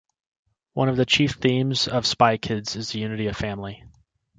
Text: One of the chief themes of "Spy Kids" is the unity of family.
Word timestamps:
One 0.73 0.89
of 0.89 0.97
the 0.97 1.05
chief 1.05 1.33
themes 1.33 1.87
of 1.87 2.07
"Spy 2.07 2.37
Kids" 2.37 2.75
is 2.75 2.89
the 2.89 2.97
unity 2.99 3.27
of 3.27 3.37
family. 3.37 3.83